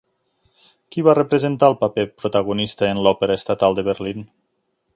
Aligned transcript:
Qui 0.95 1.03
va 1.07 1.13
representar 1.19 1.69
el 1.73 1.77
paper 1.83 2.05
protagonista 2.21 2.89
en 2.95 3.03
l'Òpera 3.09 3.37
Estatal 3.43 3.77
de 3.81 3.85
Berlín? 3.91 4.25